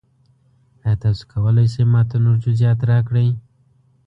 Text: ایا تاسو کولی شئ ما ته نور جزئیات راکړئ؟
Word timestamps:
ایا 0.85 0.99
تاسو 1.03 1.21
کولی 1.31 1.65
شئ 1.73 1.83
ما 1.91 2.01
ته 2.09 2.15
نور 2.23 2.37
جزئیات 2.43 2.79
راکړئ؟ 2.91 3.27